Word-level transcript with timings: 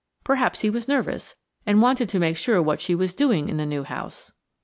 Perhaps 0.23 0.61
he 0.61 0.69
was 0.71 0.87
nervous, 0.87 1.35
and 1.63 1.79
wanted 1.79 2.09
to 2.09 2.17
make 2.17 2.35
sure 2.35 2.59
what 2.59 2.81
she 2.81 2.95
was 2.95 3.13
doing 3.13 3.49
in 3.49 3.57
the 3.57 3.67
new 3.67 3.83
house! 3.83 4.31